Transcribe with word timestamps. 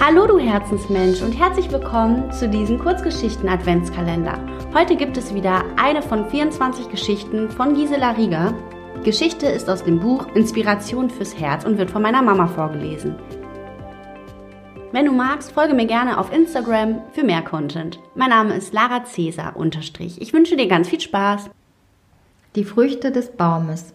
Hallo 0.00 0.28
du 0.28 0.38
Herzensmensch 0.38 1.22
und 1.22 1.32
herzlich 1.32 1.72
willkommen 1.72 2.30
zu 2.30 2.48
diesem 2.48 2.78
Kurzgeschichten 2.78 3.48
Adventskalender. 3.48 4.38
Heute 4.72 4.94
gibt 4.94 5.16
es 5.16 5.34
wieder 5.34 5.64
eine 5.76 6.02
von 6.02 6.30
24 6.30 6.88
Geschichten 6.88 7.50
von 7.50 7.74
Gisela 7.74 8.12
Rieger. 8.12 8.54
Geschichte 9.02 9.46
ist 9.46 9.68
aus 9.68 9.82
dem 9.82 9.98
Buch 9.98 10.28
Inspiration 10.36 11.10
fürs 11.10 11.38
Herz 11.38 11.64
und 11.64 11.78
wird 11.78 11.90
von 11.90 12.00
meiner 12.00 12.22
Mama 12.22 12.46
vorgelesen. 12.46 13.16
Wenn 14.92 15.06
du 15.06 15.12
magst, 15.12 15.50
folge 15.50 15.74
mir 15.74 15.86
gerne 15.86 16.18
auf 16.18 16.32
Instagram 16.32 17.02
für 17.10 17.24
mehr 17.24 17.42
Content. 17.42 17.98
Mein 18.14 18.30
Name 18.30 18.54
ist 18.54 18.72
Lara 18.72 19.04
Cäsar 19.04 19.56
unterstrich. 19.56 20.22
Ich 20.22 20.32
wünsche 20.32 20.56
dir 20.56 20.68
ganz 20.68 20.88
viel 20.88 21.00
Spaß. 21.00 21.50
Die 22.54 22.64
Früchte 22.64 23.10
des 23.10 23.32
Baumes. 23.32 23.94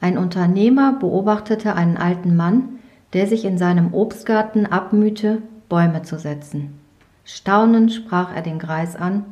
Ein 0.00 0.16
Unternehmer 0.16 0.94
beobachtete 0.94 1.74
einen 1.74 1.98
alten 1.98 2.36
Mann, 2.36 2.80
der 3.12 3.26
sich 3.26 3.44
in 3.44 3.58
seinem 3.58 3.92
Obstgarten 3.92 4.66
abmühte, 4.66 5.42
Bäume 5.68 6.02
zu 6.02 6.18
setzen. 6.18 6.78
Staunend 7.24 7.92
sprach 7.92 8.34
er 8.34 8.42
den 8.42 8.58
Greis 8.58 8.96
an, 8.96 9.24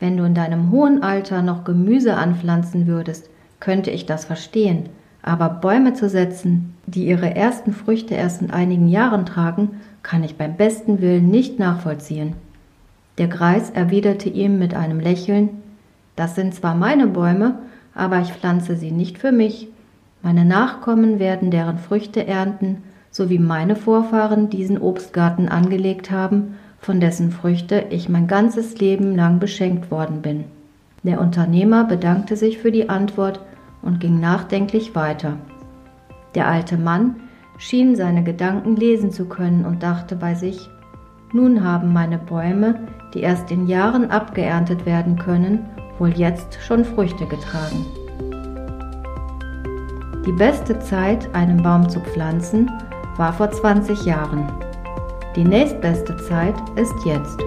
wenn 0.00 0.16
du 0.16 0.24
in 0.24 0.34
deinem 0.34 0.70
hohen 0.70 1.02
Alter 1.02 1.42
noch 1.42 1.64
Gemüse 1.64 2.16
anpflanzen 2.16 2.86
würdest, 2.86 3.30
könnte 3.60 3.90
ich 3.90 4.06
das 4.06 4.24
verstehen, 4.24 4.88
aber 5.22 5.48
Bäume 5.48 5.94
zu 5.94 6.08
setzen, 6.08 6.74
die 6.86 7.06
ihre 7.06 7.34
ersten 7.34 7.72
Früchte 7.72 8.14
erst 8.14 8.40
in 8.40 8.50
einigen 8.50 8.88
Jahren 8.88 9.26
tragen, 9.26 9.80
kann 10.02 10.22
ich 10.22 10.36
beim 10.36 10.56
besten 10.56 11.00
Willen 11.00 11.28
nicht 11.28 11.58
nachvollziehen. 11.58 12.34
Der 13.18 13.26
Greis 13.26 13.70
erwiderte 13.70 14.28
ihm 14.28 14.58
mit 14.58 14.74
einem 14.74 15.00
Lächeln 15.00 15.50
Das 16.14 16.34
sind 16.34 16.54
zwar 16.54 16.74
meine 16.74 17.08
Bäume, 17.08 17.58
aber 17.94 18.20
ich 18.20 18.32
pflanze 18.32 18.76
sie 18.76 18.92
nicht 18.92 19.18
für 19.18 19.32
mich. 19.32 19.68
Meine 20.22 20.44
Nachkommen 20.44 21.18
werden 21.18 21.50
deren 21.50 21.78
Früchte 21.78 22.26
ernten, 22.26 22.82
so 23.18 23.28
wie 23.30 23.40
meine 23.40 23.74
Vorfahren 23.74 24.48
diesen 24.48 24.78
Obstgarten 24.78 25.48
angelegt 25.48 26.12
haben, 26.12 26.54
von 26.78 27.00
dessen 27.00 27.32
Früchte 27.32 27.86
ich 27.90 28.08
mein 28.08 28.28
ganzes 28.28 28.78
Leben 28.78 29.16
lang 29.16 29.40
beschenkt 29.40 29.90
worden 29.90 30.22
bin. 30.22 30.44
Der 31.02 31.20
Unternehmer 31.20 31.82
bedankte 31.82 32.36
sich 32.36 32.58
für 32.58 32.70
die 32.70 32.88
Antwort 32.88 33.40
und 33.82 33.98
ging 33.98 34.20
nachdenklich 34.20 34.94
weiter. 34.94 35.32
Der 36.36 36.46
alte 36.46 36.78
Mann 36.78 37.16
schien 37.58 37.96
seine 37.96 38.22
Gedanken 38.22 38.76
lesen 38.76 39.10
zu 39.10 39.24
können 39.24 39.64
und 39.64 39.82
dachte 39.82 40.14
bei 40.14 40.36
sich, 40.36 40.70
nun 41.32 41.64
haben 41.64 41.92
meine 41.92 42.18
Bäume, 42.18 42.76
die 43.14 43.22
erst 43.22 43.50
in 43.50 43.66
Jahren 43.66 44.12
abgeerntet 44.12 44.86
werden 44.86 45.18
können, 45.18 45.66
wohl 45.98 46.10
jetzt 46.10 46.56
schon 46.62 46.84
Früchte 46.84 47.26
getragen. 47.26 47.84
Die 50.24 50.32
beste 50.32 50.78
Zeit, 50.78 51.34
einen 51.34 51.64
Baum 51.64 51.88
zu 51.88 51.98
pflanzen, 51.98 52.70
war 53.18 53.32
vor 53.32 53.50
20 53.50 54.04
Jahren. 54.04 54.46
Die 55.36 55.44
nächstbeste 55.44 56.16
Zeit 56.28 56.54
ist 56.76 56.94
jetzt. 57.04 57.38